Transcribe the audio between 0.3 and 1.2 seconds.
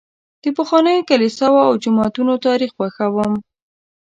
زه د پخوانیو